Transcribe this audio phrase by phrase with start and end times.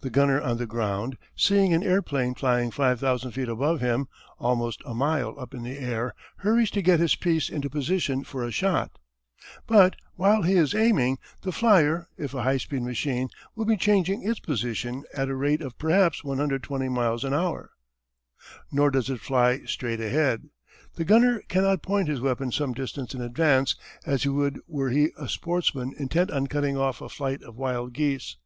[0.00, 4.08] The gunner on the ground seeing an airplane flying five thousand feet above him
[4.40, 8.42] almost a mile up in the air hurries to get his piece into position for
[8.42, 8.98] a shot.
[9.68, 14.26] But while he is aiming the flyer, if a high speed machine, will be changing
[14.28, 17.70] its position at a rate of perhaps 120 miles an hour.
[18.72, 20.48] Nor does it fly straight ahead.
[20.96, 25.10] The gunner cannot point his weapon some distance in advance as he would were he
[25.16, 28.36] a sportsman intent on cutting off a flight of wild geese.